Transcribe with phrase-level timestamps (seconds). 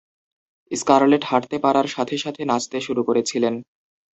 [0.71, 3.53] Scarlet হাঁটতে পারার সাথে সাথে নাচতে শুরু করেছিলেন।